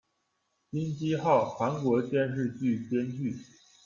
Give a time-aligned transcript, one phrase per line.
[0.71, 3.37] 金基浩，韩国电视剧编剧。